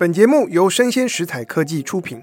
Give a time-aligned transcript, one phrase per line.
[0.00, 2.22] 本节目由生鲜食材科技出品。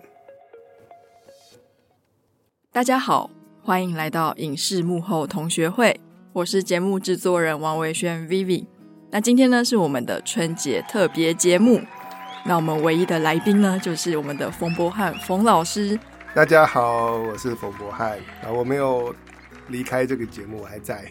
[2.72, 3.30] 大家好，
[3.62, 6.00] 欢迎来到影视幕后同学会，
[6.34, 8.66] 我是节目制作人王维轩 Vivi。
[9.12, 11.80] 那今天呢是我们的春节特别节目，
[12.46, 16.00] 那我们唯一的来宾呢就是我们的冯博翰冯老师。
[16.34, 19.14] 大家好，我是冯博翰啊，我没有
[19.68, 21.06] 离开这个节目，我还在。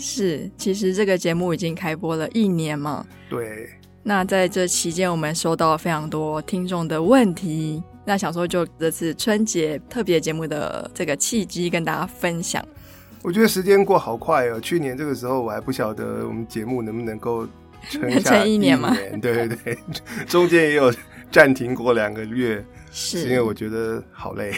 [0.00, 3.06] 是，其实这个节目已经开播了一年嘛。
[3.30, 3.70] 对。
[4.02, 7.82] 那在这期间，我们收到了非常多听众的问题。
[8.04, 12.60] 那想说，就这次春节特别节目的这个契机，跟大家分享。
[13.22, 14.58] 我觉得时间过好快哦。
[14.60, 17.46] 去年这个时候，我还不晓得我们节目能不能够
[17.88, 18.92] 撑下 一年嘛。
[19.20, 19.78] 对对对，
[20.26, 20.92] 中间也有
[21.30, 24.52] 暂停过两个月，是因为我觉得好累。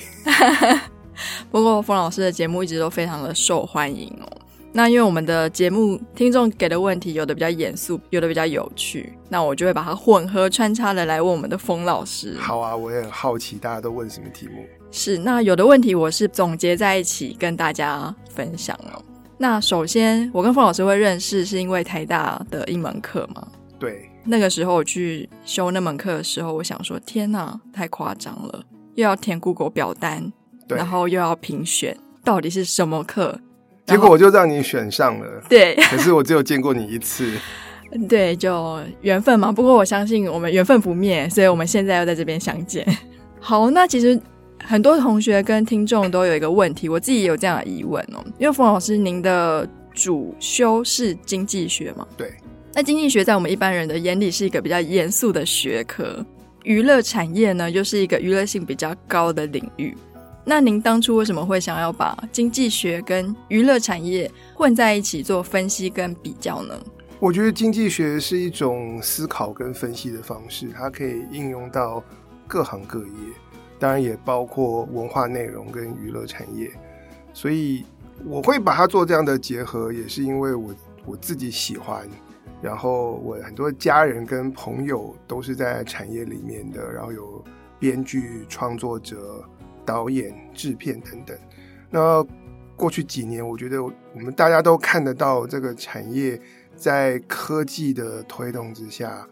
[1.53, 4.41] 不过，冯老师的节目一直都非常的受欢迎哦。
[4.77, 12.37] 那因为我们的节目听众给的问题有的比较严肃，有的比较有趣，那我就会把它混合穿插的来问我们的冯老师。
[12.41, 14.65] 好啊，我也很好奇大家都问什么题目。
[14.91, 19.01] 是，那有的问题我是总结在一起跟大家分享哦。
[19.39, 23.47] 那首先，我跟冯老师会认识是因为台大的一门课嘛？
[23.79, 24.11] 对。
[24.25, 28.65] 那个时候我去修那门课的时候，我想说，天哪，太夸张了，
[28.97, 30.33] 又要填 Google 表单，
[30.67, 33.39] 对，然后又要评选，到底是什么课？
[33.87, 35.75] 结果我就让你选上了，对。
[35.91, 37.33] 可是我只有见过你一次，
[38.09, 39.53] 对，就缘分嘛。
[39.53, 42.87] 不过我相信我们缘分不灭，所以我们现在又在这边相见。
[43.39, 44.19] 好，那其实
[44.65, 48.25] 很多同学跟听众都有一个问题，我自己也有这样的疑问哦。
[48.39, 52.07] 因为冯老师，您的主修是经济学嘛？
[52.17, 52.33] 对。
[52.73, 56.25] 那经济学在我们一般人的眼里是一个比较严肃的学科，
[56.65, 59.95] 娱乐产业呢又是一个娱乐性比较高的领域。
[60.47, 66.79] 那您当初为什么会想要把经济学跟娱乐产业混在一起做分析跟比较呢？
[67.19, 72.05] 我觉得经济学是一种思考跟分析的方式，它可以应用到
[72.47, 73.07] 各行各业，
[73.79, 76.71] 当然也包括文化内容跟娱乐产业。
[77.33, 77.87] 所以
[78.27, 80.75] 我会把它做这样的结合，也是因为我
[81.07, 82.07] 我自己喜欢，
[82.61, 87.43] 然后我很多家人跟朋友都是在产业里面的，然后有
[87.79, 89.43] 编剧、创作者。
[89.85, 91.37] 导演、制片等等，
[91.91, 92.25] 那
[92.77, 96.41] 过去几年，我觉得我们大家都看得到这个产业
[96.75, 99.27] 在科技的推动之下，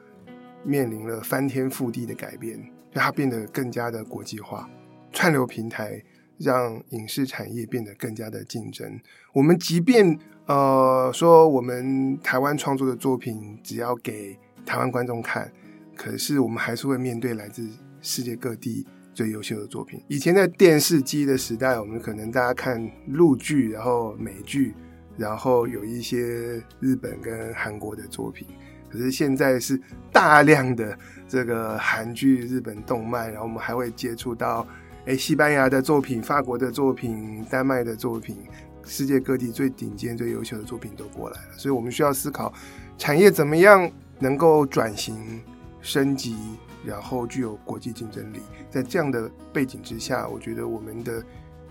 [0.63, 2.57] 面临了翻天覆地的改变，
[2.93, 4.71] 让它变得更加的国际化。
[5.11, 6.03] 串流平台
[6.39, 9.01] 让影视产业变得更加的竞争。
[9.33, 15.53] 我们即便呃说我们台湾创作的作品只要给台湾观众看，
[15.97, 17.69] 可是我们还是会面对来自
[18.01, 18.87] 世界各地。
[19.15, 20.03] 最优秀的作品。
[20.09, 24.75] 以前在电视机的时代，我们可能大家看陆剧，然后美剧，
[25.17, 28.47] 然后有一些日本跟韩国的作品。
[28.91, 29.81] 可是现在是
[30.13, 34.67] 大量的这个韩剧、日本动漫，然后我们还会接触到
[35.07, 38.37] 诶西班牙的作品、法国的作品、丹麦的作品，
[38.85, 41.49] 世界各地最顶尖、最优秀的作品都过来了。
[41.57, 42.53] 所以我们需要思考
[42.99, 45.41] 产业怎么样能够转型
[45.81, 46.37] 升级。
[46.85, 51.23] 然后具有国际竞争力，在这样的背景之下，我觉得我们的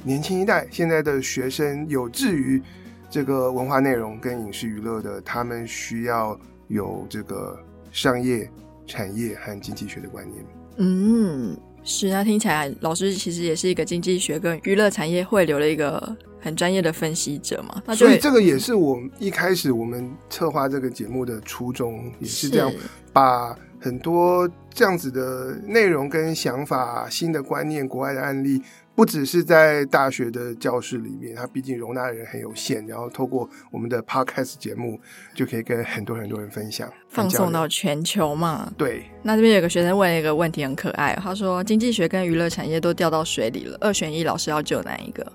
[0.04, 2.62] 年轻一代，现在的学生有志于
[3.10, 6.40] 这个文化内容跟影视娱乐的，他们需要
[6.70, 7.60] 有这个
[7.92, 8.50] 商业、
[8.88, 10.46] 产业和经济学的观念。
[10.78, 17.94] 嗯，是啊，听起来老师其实也是一个经济学跟娱乐产业汇流的一个很专业的分析者嘛。
[17.94, 22.72] 所以这个也是我一开始我们策划这个节目的初衷，也是这样
[23.12, 23.54] 把。
[23.82, 28.62] 很多这样子的内容跟想法、新的观念、国外的案例，
[28.94, 32.86] 不只是在大学的教室里面，它毕竟容纳的人很有限。
[32.86, 35.00] 然后透过我们的 Podcast 节目，
[35.34, 38.72] 就可以跟很多很多人分享，放送到全球嘛。
[38.78, 39.04] 对。
[39.24, 41.18] 那这边有个学生问了一个问题，很可爱。
[41.20, 45.26] 他说：“经济学跟娱乐产业都掉到水里了，二选一，老师要救哪一个？”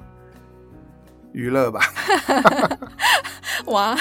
[1.35, 1.81] 娱乐吧。
[3.67, 3.99] 哇。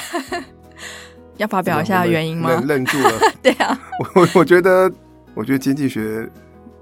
[1.38, 2.50] 要发表一下原因吗？
[2.50, 3.12] 愣愣住了。
[3.42, 3.80] 对啊，
[4.16, 4.92] 我我觉得，
[5.34, 6.30] 我觉得经济学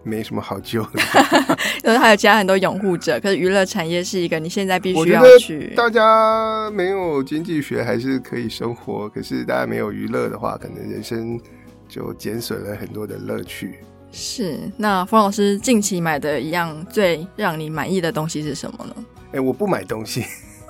[0.03, 0.99] 没什么好救的。
[1.83, 5.73] 因为还有其他很多拥护者，可是娱乐产业是一个你现在必须要去。
[5.75, 11.39] 大家没有经济学还是可以生活，可是大家没有娱乐的话，可能人生
[11.87, 13.79] 就减损了很多的乐趣。
[14.11, 18.93] 是，那冯老师近期买的一样最让你满意的东西是什么呢？
[19.31, 20.23] 哎、欸，我不买东西。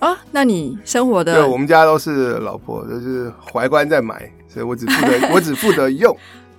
[0.03, 1.33] 啊，那你生活的？
[1.35, 6.13] 对，我们家都是老婆，就是怀官在买，所以我只负责 我只负责用。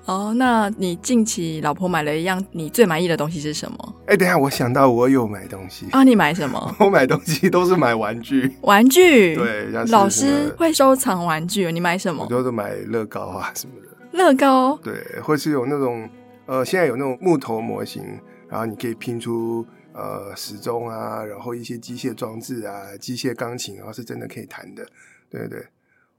[0.07, 3.95] 哦，那你近期老婆买了一样你最满意的东西是什么？
[4.07, 6.73] 哎、欸，等一下，我想到我有买东西啊，你买什么？
[6.81, 8.51] 我买东西都是买玩具。
[8.63, 9.35] 玩具？
[9.37, 12.25] 对，老师会收藏玩具，你买什么？
[12.25, 13.89] 我都是买乐高啊什么的。
[14.13, 14.79] 乐高？
[14.83, 16.09] 对，或是有那种
[16.47, 18.03] 呃，现在有那种木头模型，
[18.49, 24.85] 然后你可以拼出呃时钟啊，然后一些机械装置啊，机械钢琴，然后是真的可以弹的，
[25.31, 25.67] 对对对。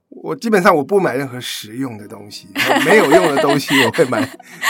[0.10, 2.48] 我基本上我不买任何实用的东西，
[2.86, 4.22] 没有用的东西我会买，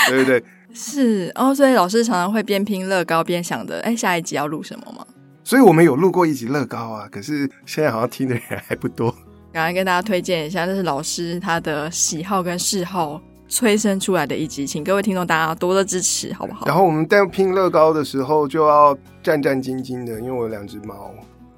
[0.09, 0.45] 对不对， 对？
[0.73, 5.05] 是哦，所以老师常常会边拼乐高边想着，哎，下一集要录什么吗？
[5.43, 9.13] 所以我们有录过一集乐高啊，可是现在好像听的人还不多。
[9.53, 16.65] 赶快跟大家推荐一下，这是老师他的喜好跟嗜好催生出来的一集，请各位听众大家多多支持，好不好？
[16.65, 21.13] 然后我们在拼乐高的时候就要战战兢兢的，因为我有两只猫。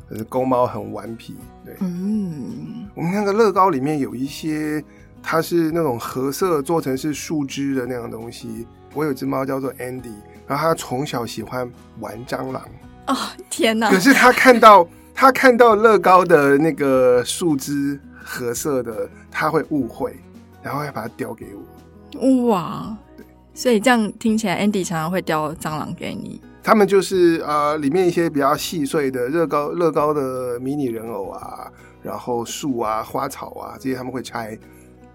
[0.09, 1.35] 可是公猫很顽皮，
[1.65, 1.75] 对。
[1.81, 4.81] 嗯，我们那个乐高里面有一些，
[5.21, 8.65] 它是那种褐色做成是树枝的那样东西。
[8.93, 10.13] 我有只猫叫做 Andy，
[10.47, 11.69] 然后它从小喜欢
[11.99, 12.63] 玩蟑螂。
[13.07, 13.15] 哦，
[13.49, 13.89] 天哪！
[13.89, 20.15] 可是他看到他看到乐高的那个树枝褐色的，他会误会，
[20.63, 21.61] 然后会把它叼给我。
[22.45, 23.25] 哇，对。
[23.53, 26.41] 所以这样听起来，Andy 常常会叼蟑螂给你。
[26.63, 31.71] 他们就是呃，里面一些比较细碎的乐高乐高的迷你人偶啊，
[32.03, 34.57] 然后树啊、花草啊这些他们会拆，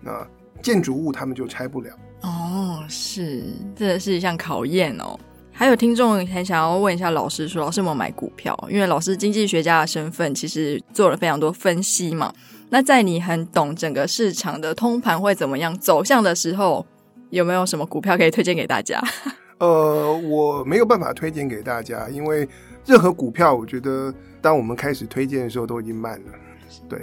[0.00, 0.26] 那
[0.62, 1.90] 建筑物他们就拆不了。
[2.22, 3.44] 哦，是，
[3.76, 5.18] 这是一项考验哦。
[5.54, 8.58] 还有听众很想要问一下老师说，说老师有没有买股票？
[8.70, 12.32] 因为老师经济学家的身份，其实做了非常多分析嘛。
[12.70, 16.86] 那在你很懂整个市场的通盘会怎么样走向的时候，
[17.32, 19.02] 有没有什么股票可以推荐给大家？
[19.58, 22.46] 呃，我没有办法推荐给大家，因为
[22.84, 26.32] 任何股票，我觉得当我们开始推荐的时候都已经慢了。
[26.90, 26.98] 对，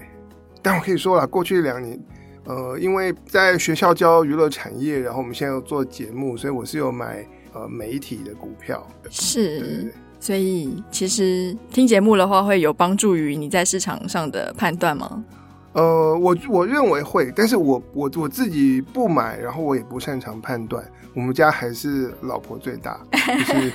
[0.61, 1.99] 但我可以说了，过去两年，
[2.45, 8.87] 呃，因为在学校教娱乐产业，然后我们现在又做节目，所以我是有买呃媒体的股票。
[9.09, 15.23] 是，对对对，所以其实听节目的话会有帮助于你在市场上的判断吗？
[15.73, 20.83] 呃，我我认为会，但是我我我自己不买，然后我也不擅长判断。
[21.13, 23.71] 我们家还是老婆最大，就是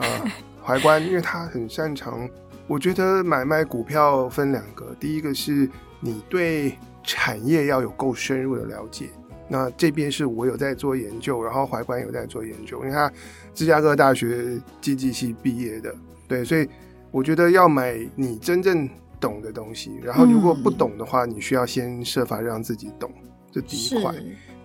[0.00, 2.28] 呃怀关，因为他很擅长。
[2.66, 5.68] 我觉得买卖股票分两个，第一个是
[6.00, 9.06] 你对产业要有够深入的了解，
[9.48, 13.10] 那这边是我有在做研究，然后怀关有在做研究，因为他
[13.54, 15.94] 芝加哥大学经济系毕业的，
[16.26, 16.68] 对，所以
[17.10, 18.86] 我觉得要买你真正
[19.20, 23.12] 懂的东西，然后如果不懂的话，你需要先设法让自己懂，
[23.50, 24.14] 这第一块。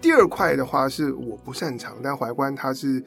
[0.01, 3.01] 第二块的话是我不擅长，但怀观他是，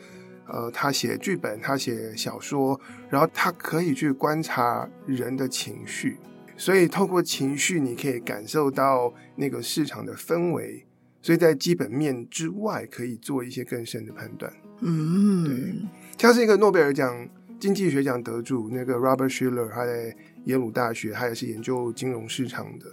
[0.48, 6.16] 呃，他写剧本，他写小说，然后他可以去观察人的情绪，
[6.56, 10.86] 所以透过情绪，你可以感受到那个市场的氛围，
[11.20, 14.50] 所以在基本面之外，可以做一些更深的判断。
[14.80, 15.74] 嗯，对，
[16.16, 17.28] 像是一个诺贝尔奖
[17.60, 20.16] 经济学奖得主那个 Robert Shiller，他在
[20.46, 22.86] 耶鲁大学，他也是研究金融市场的，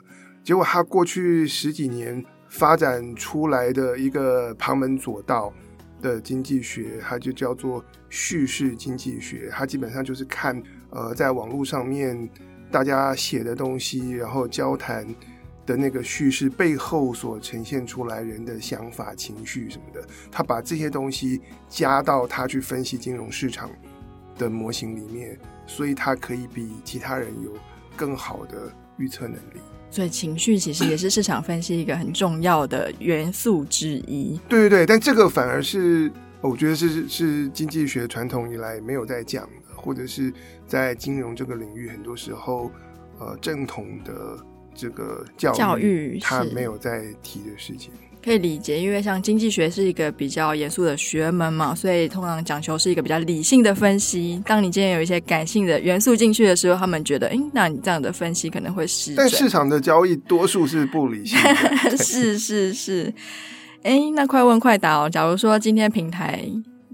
[0.43, 2.23] 结果他过去十几年。
[2.49, 5.51] 发展出来的一个旁门左道
[5.99, 9.49] 的经济学，它就叫做叙事经济学。
[9.51, 10.61] 它基本上就是看
[10.91, 12.29] 呃，在网络上面
[12.69, 15.03] 大家写的东西，然后交谈
[15.65, 20.07] 的那个叙事背后所呈现出来人的想法、情绪什么的。
[20.31, 23.67] 他把这些东西加到他去分析金融市场
[24.37, 27.51] 的模型里面，所以它可以比其他人有
[27.95, 29.61] 更好的预测能力。
[29.91, 34.39] 所以情绪其实也是市场分析一个很重要的元素之一。
[34.49, 40.33] 对对对，但这个反而是我觉得是是经济学传统以来没有在讲的，或者是
[40.65, 42.71] 在金融这个领域，很多时候
[43.19, 44.43] 呃正统的
[44.73, 47.93] 这个教育，教育他没有在提的事情。
[48.23, 54.41] 可以理解，因为像经济学是一个比较严肃的学门嘛，所以通常讲求是一个比较理性的分析。
[54.45, 59.13] 当你今天有一些感性的元素进去的时候，他们觉得，哎，那你这样的分析可能会失。
[59.13, 61.97] 但市场的交易多数是不理性的。
[61.97, 63.13] 是 是是，
[63.81, 65.09] 哎，那快问快答哦。
[65.09, 66.47] 假如说今天平台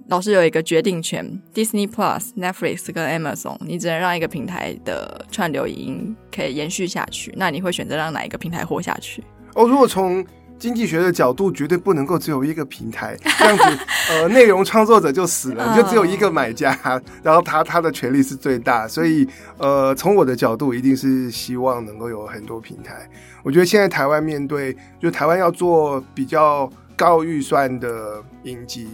[0.07, 9.23] 老师有一个决定权，Disney Plus、Netflix 跟 Amazon，你只能让一个平台的串流影音可以延续下去，那你会选择让哪一个平台活下去？
[9.53, 10.25] 哦，如果从
[10.59, 13.63] 经济学的角度，绝对不能够只有一个平台， 这样子，
[14.09, 16.77] 呃，内容创作者就死了，就只有一个买家，
[17.23, 23.09] 然后他他的权利是最大，所以，呃，从我的角度，一定是希望能够有很多平台。
[23.41, 28.89] 我觉得现在台湾面对，就台湾要做比较高预算的影集，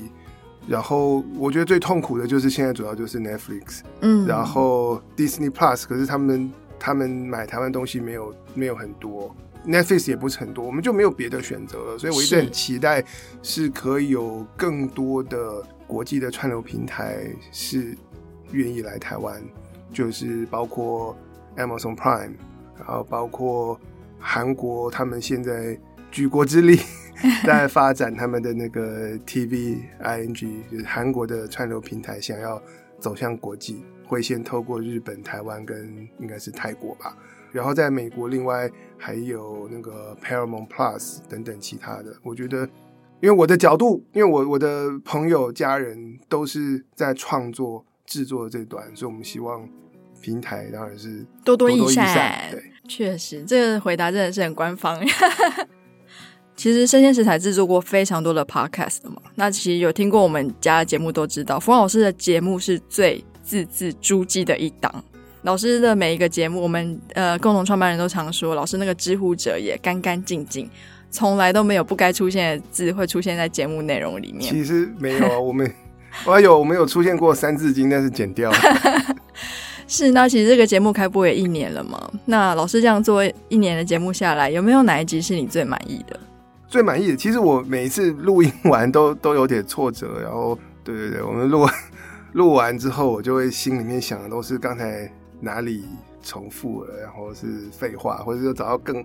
[0.68, 9.36] 然后我觉得最痛苦的就是现在主要就是 Netflix，嗯，然后 Disney Plus，可是他们他们买台湾东西没有没有很多。
[9.68, 13.04] Netflix 也不是很多，我们就没有别的选择了，所以我一直很期待
[13.42, 17.98] 是可以有更多的国际的串流平台是
[18.52, 19.42] 愿意来台湾，
[19.92, 21.16] 就是包括
[21.58, 22.34] Amazon Prime，
[22.78, 23.80] 然后包括
[24.20, 25.78] 韩国，他们现在
[26.12, 26.80] 举国之力
[27.46, 32.62] 在发展他们的那个 TV ING，就是韩国的串流平台，想要
[33.00, 37.16] 走向国际，会先透过日本、台湾跟应该是泰国吧。
[37.52, 42.14] 然后在美国，另外还有那个 Paramount Plus 等等其他的。
[42.22, 42.68] 我觉得，
[43.22, 49.68] 因为我的角度，因为我我的朋友、家人都是在创作制作这段，所以我们希望
[50.22, 52.52] 平台当然是多多益善。
[52.52, 55.00] 对， 确实，这个回答真的是很官方。
[56.58, 64.92] 其实生鲜食材制作过非常多的 podcast 的嘛，那其实有听过我们家的节目都知道，冯老师的节目是最字字珠玑的一档。
[65.44, 70.68] 老师的每一个节目，我们呃共同创办人都常说，老师那个知乎者也干干净净，
[71.12, 74.52] 从来都没有不该出现的字会出现在节目内容里面。
[74.52, 75.72] 其实没有啊，我们
[76.26, 78.58] 我有我们有出现过三字经，但是剪掉了。
[79.88, 82.12] 是，那其实这个节目开播也一年了嘛。
[82.26, 86.20] 那老师这样做一年的节目下来，有没有哪一集是你最满意的？
[86.68, 91.70] 最满意的，其实我每一次录音完都都有点挫折，然后对对对，我们录
[92.36, 95.12] 录完之后，我就会心里面想的都是刚才。
[95.42, 95.84] 哪里
[96.24, 99.04] 重复了，然后是废话，或者说找到更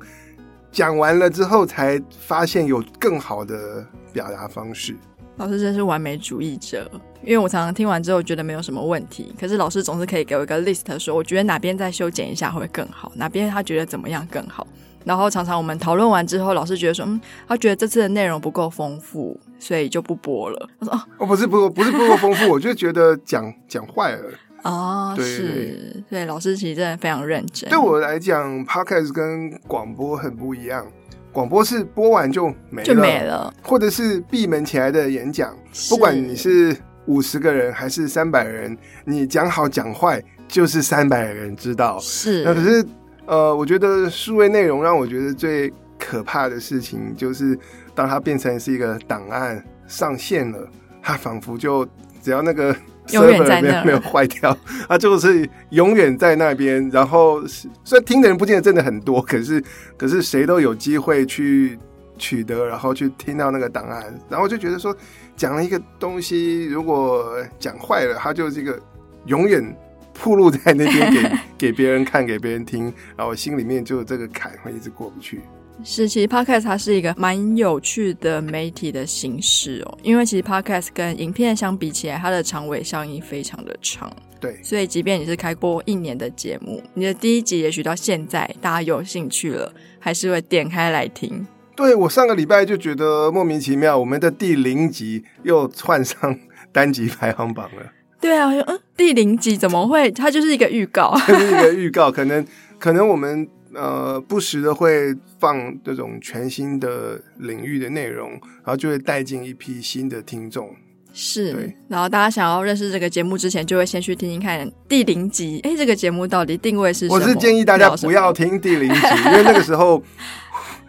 [0.71, 4.97] 讲完了之后，才发现有更好的表达方式。
[5.37, 6.89] 老师真是完美主义者，
[7.23, 14.65] 因为我常常听完之后觉得没有什么问题，可是老师总是可以给我一个 list，说我觉得哪边再修剪一下会更好，哪边他觉得怎么样更好。
[15.05, 20.69] 然后常常我们讨论完之后，老师觉得说，嗯，他觉得这次的内容不够丰富，所以就不播了。
[20.79, 24.23] 我说哦，哦，不是不不是不够丰富， 我就觉得讲讲坏了。
[24.63, 27.71] 哦，对是，对，老师其实真的非常认真。
[27.71, 30.87] 对我来讲，Podcast 跟广播很不一样。
[31.33, 35.57] 广播是播完就没了，就没了，或者是闭门起来的演讲，
[35.89, 36.77] 不管你是
[37.07, 41.99] 五十个人还是三百人，你讲好讲坏就是三百人知道。
[42.01, 42.85] 是，那可是
[43.31, 47.57] 呃，我觉得数位内容让我觉得最可怕的事情，就是
[47.95, 50.69] 当它变成是一个档案上线了，
[51.01, 51.87] 它仿佛就
[52.21, 52.75] 只要那个。
[53.11, 54.57] 永远在那，没有坏掉，
[54.89, 56.89] 它就是永远在那边。
[56.91, 57.45] 然后
[57.83, 59.61] 虽然听的人不见得真的很多，可是
[59.97, 61.77] 可是谁都有机会去
[62.17, 64.17] 取得，然后去听到那个档案。
[64.29, 64.97] 然后就觉得说，
[65.35, 68.79] 讲了一个东西，如果讲坏了，它就是一个
[69.25, 69.77] 永远
[70.15, 71.31] 暴露在那边给
[71.67, 72.85] 给别人看，给别人听，
[73.17, 75.41] 然后我心里面就有这个坎会一直过不去。
[75.83, 84.15] 是，其实 Podcast 它是一个蛮有趣的媒体的形式哦，因为其实 Podcast 跟影片相比起来，它的长尾效应非常的长。
[84.39, 91.47] 对，所以即便你是开播一年的节目，你的第一集也许到现在大家有兴趣了，还是会点开来听。
[91.75, 96.39] 对，我上个礼拜就觉得莫名其妙，我们的第零集又窜上
[96.73, 97.93] 单集排行榜了。
[98.21, 100.11] 对啊，嗯，第零集怎么会？
[100.11, 102.45] 它就是一个预告， 就是一个预告，可能
[102.79, 103.49] 可能我们。
[103.73, 110.75] 呃，不时的会放这种全新的领域的内容，然后就会带进一批新的听众。
[111.13, 115.61] 是，然后大家想要认识这个节目之前，就会先去听听看第零集。
[115.63, 117.15] 哎，这个节目到底定位是什么？
[117.15, 120.03] 我是建议大家不要听第零集， 因为那个时候，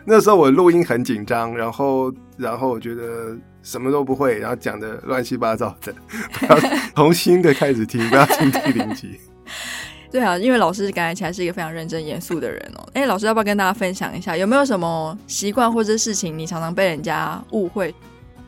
[0.06, 5.94] 那时候我录音很紧张，然后，然后我觉得什么都不会，然后讲的乱七八糟的，
[6.34, 6.60] 不要
[6.96, 9.20] 重新的开始听，不要听第零集。
[10.12, 12.86] 对啊，因为老师感觉起来是一个非常认真严肃的人哦。
[12.94, 17.96] 哎，老师要不要跟大家分享一下，有没有什么习惯或者事情你常常被人家误会？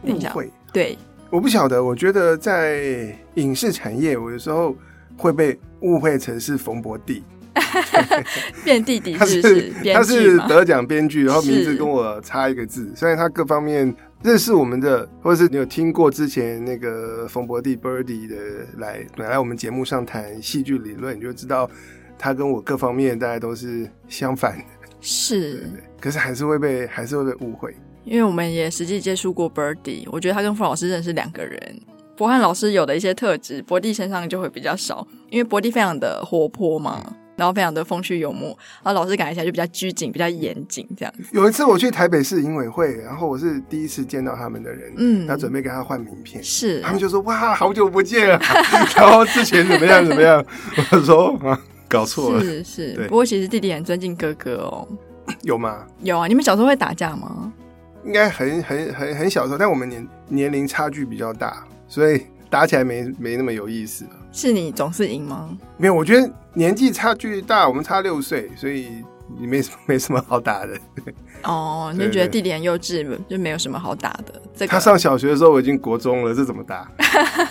[0.04, 0.52] 误会？
[0.74, 0.98] 对，
[1.30, 1.82] 我不晓得。
[1.82, 4.76] 我觉得在影视产业，我有时候
[5.16, 7.24] 会被误会成是冯博弟，
[8.64, 13.96] 变弟弟是，是他是得奖编剧，然后名字跟我差一个字，虽然他各方面。
[14.24, 18.36] 认识我们的，或者是你有听过之前那个冯博弟 Birdy 的
[18.78, 21.70] 来来我们节目上谈戏剧理论，你就知道
[22.18, 24.64] 他跟我各方面大概都是相反的。
[25.02, 31.82] 是，对，可是还是会被还是会被误会，因为我们也实际接触过 Birdy，我觉得他跟冯老师真的是两个人。
[32.16, 37.14] 博翰老师有的一些特质，博弟身上就会比较少，因为博弟非常的活泼嘛。
[37.36, 38.50] 然后非常的风趣幽默，
[38.84, 41.24] 然后老师感觉起来就比较拘谨、比较严谨这样子。
[41.32, 48.40] 有一次我去台北市影委会，然后我是第一次见到他们的人，嗯，他准备跟他换名片，是他们就说哇，好久不见啊，
[48.96, 50.46] 然后之前怎么样怎么样，
[50.92, 53.06] 我说啊，搞错了，是是。
[53.08, 54.88] 不过其实弟弟很尊敬哥哥哦，
[55.44, 55.86] 有吗？
[56.02, 57.52] 有啊，你们小时候会打架吗？
[58.06, 62.22] 应该很很很很小时候，但我们年年龄差距比较大，所以。
[62.54, 64.06] 打起来没没那么有意思。
[64.32, 65.58] 是你总是赢吗？
[65.76, 69.04] 没有，我觉得年纪差距大，我们差六岁，所以
[69.40, 70.78] 你没什么 没什么好打的。
[71.46, 74.40] 哦，你就觉得弟弟很幼稚，就没有什么好打的。
[74.56, 76.88] 这个、他上小学的时候我已经国中了，这怎么打？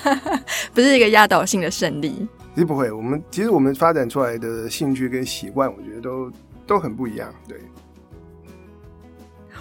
[0.72, 2.28] 不是一个压倒性的胜利。
[2.54, 6.32] 其实不会，我们其实我们发展出来的兴趣跟习惯，我觉得都
[6.64, 7.28] 都很不一样。
[7.48, 7.58] 对。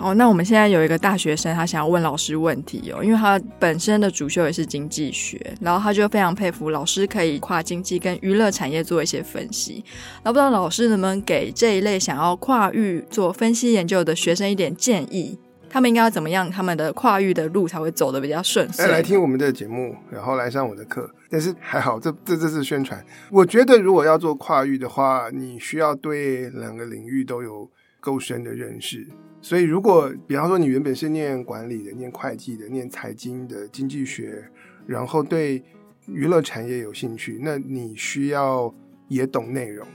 [0.01, 9.85] 好，那我们现在有一个大学生，他想要问老师问题哦，因为他本身的主修也是经济学，然后他就非常佩服老师可以跨经济跟娱乐产业做一些分析。
[10.23, 15.37] 那不知道老师能不能给这一类想要跨域做分析研究的学生一点建议？
[15.69, 16.49] 他们应该要怎么样？
[16.49, 18.83] 他们的跨域的路才会走得比较顺遂？
[18.87, 21.07] 来来听我们的节目，然后来上我的课。
[21.29, 23.05] 但是还好，这这这是宣传。
[23.29, 29.07] 我觉得如果要做跨域的话，你需要对两个领域都有够深的认识。
[29.41, 34.43] 所以，如果比方说你原本是念管理的、念会计的、念财经的、经济学，
[34.85, 35.63] 然后对
[36.05, 38.73] 娱乐产业有兴趣，那你需要
[39.07, 39.85] 也懂内容。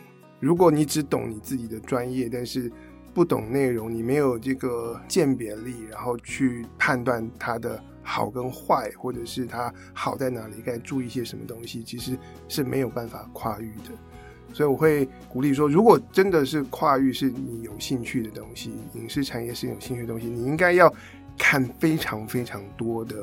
[0.41, 2.71] 如果你只懂你自己的专业，但是
[3.15, 13.93] 不懂内容，你没有这个鉴别力，然后去判断它的好跟坏，或者是它好在哪里，该注意些什么东西，其实是没有办法跨域的。
[14.57, 20.91] 所以我会鼓励说，如果真的是跨域是你有兴趣的东西，影视产业是有兴趣的东西，你应该要
[21.37, 23.15] 看非常非常多的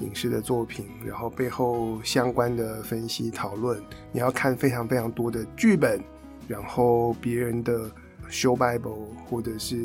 [0.00, 5.98] 影视的作品，然后背后相关的分析讨论，你要看非常非常多的剧本，
[6.46, 7.90] 然后别人的
[8.28, 9.80] show bible 或者是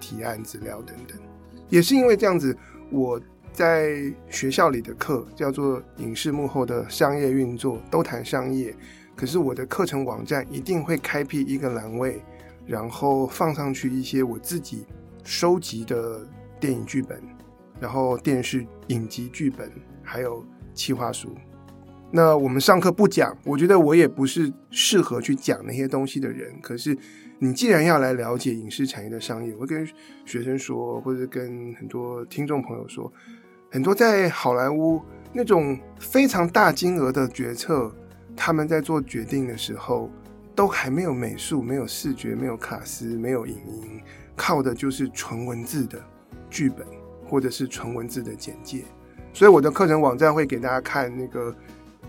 [0.00, 1.18] 提案资料等等。
[1.68, 2.56] 也是因为这样子，
[2.88, 3.20] 我
[3.52, 8.74] 在学校里的课叫做影视幕后的商业运作，都谈商业。
[9.14, 12.22] 可是我的课程网站一定会开辟一个栏位，
[12.66, 14.86] 然后放上去一些我自己
[15.22, 16.26] 收集的
[16.58, 17.20] 电影剧本，
[17.78, 19.70] 然后电视影集剧本，
[20.02, 21.28] 还有企划书。
[22.10, 26.52] 那我们上课不讲，我觉得我也不是适合去讲那些东西的人。
[26.60, 26.96] 可是
[27.38, 29.88] 你既然要来了解影视产业的商业，我会跟
[30.24, 33.10] 学生说，或者跟很多听众朋友说，
[33.70, 35.00] 很多在好莱坞
[35.32, 37.94] 那种非常大金额的决策。
[38.36, 40.10] 他们在做决定的时候，
[40.54, 44.00] 都还没有美术、没有视觉、没有卡斯、没有影音，
[44.36, 46.02] 靠的就是纯文字的
[46.50, 46.86] 剧本，
[47.26, 48.84] 或者是纯文字的简介。
[49.32, 51.50] 所以我的课程网站会给大家看那个《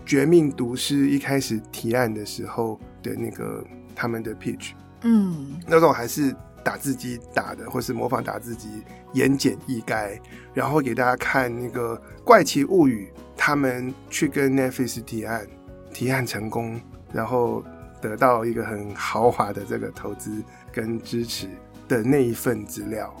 [0.04, 4.72] 绝命毒师》一开始提案的时候的那个他们的 pitch。
[5.02, 8.68] 嗯，那种还是打字机打的，或是模仿打字机，
[9.12, 10.18] 言简意赅。
[10.52, 15.46] 然后给大家看那个《怪奇物语》，他们去跟 Netflix 提案。
[15.94, 16.78] 提案成功，
[17.12, 17.64] 然后
[18.02, 21.48] 得到一个很豪华的这个投资跟支持
[21.88, 23.14] 的那一份资料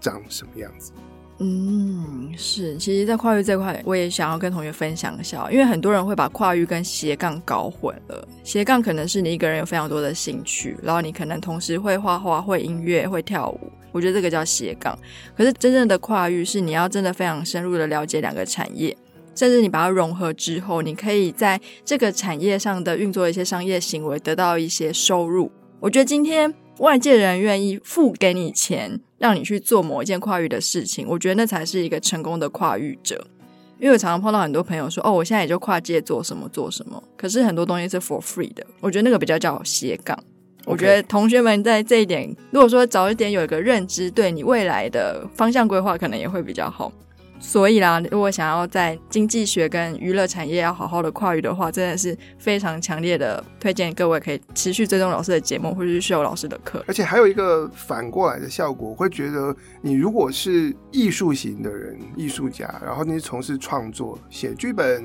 [0.00, 0.92] 长什么样子？
[1.42, 2.76] 嗯，是。
[2.76, 8.28] 其实，在跨域这块，我也想要跟同学分享一下，因为很多人会把跨域跟斜杠搞混了。
[8.44, 14.96] 斜杠可能是你一个人有非常多的兴趣，然后你可能同时会画画、会音乐、会跳舞，我觉得这个叫斜杠。
[15.34, 18.94] 可是，真正的跨域是你要真的非常深入的了解两个产业。
[19.40, 25.50] 甚至你把它融合之后，你可以在这个产业上的运作一些商业行为，得到一些收入。
[25.80, 33.26] 我觉得今天外界人愿意付给你钱，让你去做某一件跨域的事情，我觉得那才是一个成功的跨域者。
[33.78, 40.22] 因为我常常碰到很多朋友说：“哦，我现在也就跨界做什么做什么。”可是很多东西是 for free 的，我觉得那个比较叫斜杠。
[40.66, 46.92] 我觉得同学们在这一点，如果说早一点有一个认知，对你未来的方向规划，可能也会比较好。
[47.42, 56.84] 所以啦，如果想要在经济学跟娱乐产业要好好的跨域的话，真的是非常强烈的推荐各位可以持续追踪老师的节目，或者是秀老师的课。
[56.86, 65.02] 而且还有一个反过来的效果，我会觉得你如果是艺术型的人，艺术家，然后你从事创作、写剧本、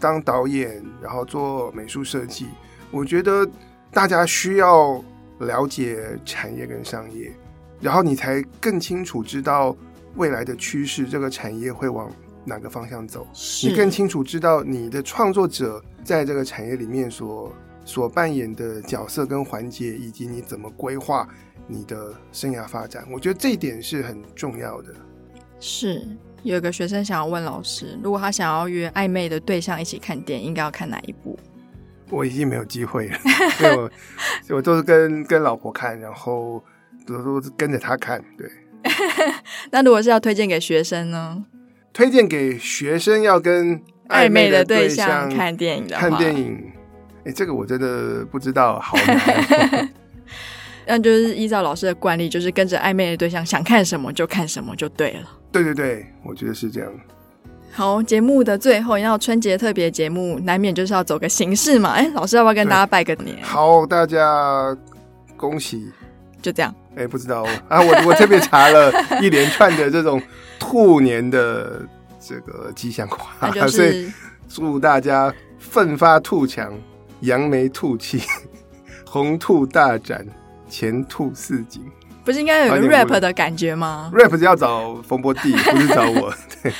[0.00, 2.48] 当导演，然后做美术设计，
[2.90, 3.48] 我觉得
[3.92, 5.02] 大家需要
[5.38, 7.32] 了解产业跟商业，
[7.80, 9.76] 然后你才更清楚知道。
[10.18, 12.12] 未来的趋势，这个产业会往
[12.44, 13.26] 哪个方向走？
[13.62, 17.54] 你更清楚知道你的创作者在这个产业里面所
[17.84, 21.26] 所扮演的角色跟环节，以及你怎么规划
[21.68, 23.06] 你的生涯发展。
[23.12, 24.92] 我觉得这一点是很重要的。
[25.60, 26.06] 是
[26.42, 31.38] 有一个学生想要问老师，如果他想要约暧昧的对象一起看电影，应该要看哪一部？
[32.10, 33.18] 我已经没有机会了，
[33.60, 36.62] 因为我我都是跟跟老婆看，然后
[37.06, 38.50] 都都是跟着他看，对。
[39.70, 41.44] 那如果是要推荐给学生呢？
[41.92, 46.56] 推荐给学生要跟暧昧的对象看电影的看电影，
[47.20, 49.88] 哎、欸，这个我真的不知道，好难。
[50.86, 55.28] 那就是依照老师的惯例，就是跟着暧昧的对象想看什么就看什么就对了。
[55.50, 56.90] 对对对，我觉得是这样。
[57.72, 61.90] 好，节目的最后要春节特别节目，难免就是要走个形式嘛。
[61.90, 63.36] 哎、欸，老师要不要跟大家拜个年？
[63.42, 64.76] 好，大家
[65.36, 65.90] 恭喜。
[66.40, 66.74] 就这样。
[66.98, 70.20] 哎、欸，不知道啊，我我特别查了一连串的这种
[70.58, 71.80] 兔年的
[72.18, 74.12] 这个吉祥话，就是、所以
[74.48, 76.72] 祝大家奋发兔强，
[77.20, 78.20] 扬眉吐气，
[79.06, 80.26] 红兔大展，
[80.68, 81.80] 前兔似锦。
[82.24, 86.34] 不是应该有一个 rap 的感觉吗？rap 是要找冯波弟，不是找我。
[86.62, 86.72] 对，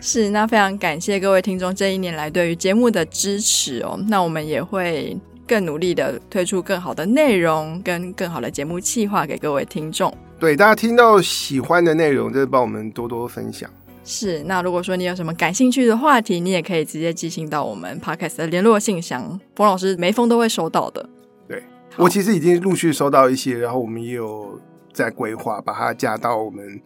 [0.00, 0.30] 是。
[0.30, 3.98] 那非常感谢各位听众这一年来对于节目的支持哦。
[4.08, 10.12] 那我们也会更努力的推出更好的内容跟更好的节目计划给各位听众。
[10.38, 13.70] 对，大家听到喜欢的内容，就是帮我们多多分享。
[14.04, 14.42] 是。
[14.42, 21.08] 那如果说你有什么感兴趣的话题，你也可以直接寄信到我们 Podcast 的联络信箱，冯老师每封都会收到的。
[21.48, 21.62] 对，
[21.96, 24.60] 我其实已经陆续收到一些，然后我们也有
[24.92, 26.80] 在规划把它加到我们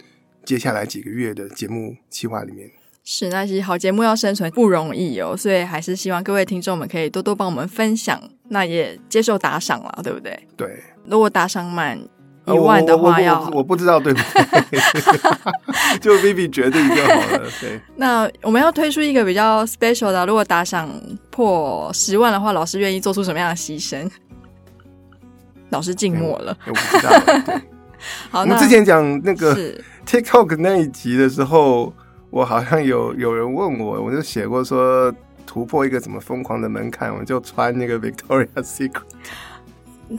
[0.45, 2.71] 接下来几个月的节目计划里面。
[3.03, 10.39] 是，那其实好节目要生存不容易哦，所以还是希望各位听众们可以多多帮我们分享，那也接受打赏了，对不对？
[10.57, 11.99] 对，如果打赏满
[12.47, 14.21] 一万的话要，要、哦、我，我，我不知道对不
[14.71, 14.79] 对，
[16.01, 17.51] 就 Vivi 决定就好了。
[17.61, 20.89] 对， 那我们要推出一个比较 special 的，如果打赏
[21.31, 24.09] 破十万的话，老师愿意做出什么样的牺牲？
[25.71, 27.61] 老师静默了，我不知道。
[28.31, 29.55] 好，我们之前讲那个
[30.07, 31.93] TikTok 那一集的时候，
[32.31, 35.13] 我好像有 有人问我，我就写过说
[35.47, 39.03] 突破一个什么疯狂的门槛，我就穿那个 Victoria Secret。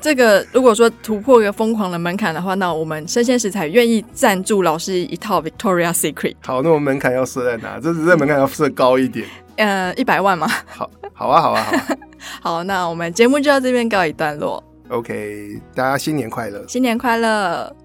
[0.02, 6.36] 这个如果说突破一个疯狂的门槛的话，那我们生鲜食材愿意赞助老师一套 Victoria Secret。
[6.46, 7.78] 好，那我们门槛要设在哪？
[7.78, 9.28] 这是这门槛要设高一点。
[9.58, 10.48] 呃，一百万吗？
[10.66, 11.98] 好，好啊，好啊，好啊。
[12.42, 14.64] 好，那我们节目就到这边告一段落。
[14.88, 16.66] OK，大家新年快乐！
[16.68, 17.76] 新年快乐！